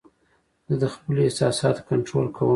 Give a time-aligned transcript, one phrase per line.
[0.69, 2.49] زه د خپلو احساساتو کنټرول کوم.